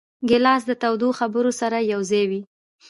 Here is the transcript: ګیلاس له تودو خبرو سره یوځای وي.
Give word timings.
ګیلاس 0.29 0.63
له 0.69 0.75
تودو 0.81 1.09
خبرو 1.19 1.51
سره 1.61 1.77
یوځای 1.93 2.23
وي. 2.29 2.41